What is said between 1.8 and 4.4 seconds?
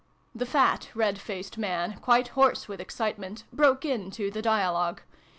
quite hoarse with excitement, broke into